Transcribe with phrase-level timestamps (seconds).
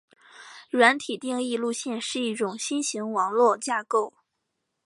[0.71, 4.15] 软体定义网路是一种新型网络架构。